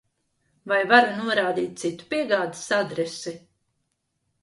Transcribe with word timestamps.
Vai 0.71 0.79
varu 0.91 1.11
norādīt 1.27 1.77
citu 1.83 2.09
piegādes 2.17 2.67
adresi? 2.83 3.39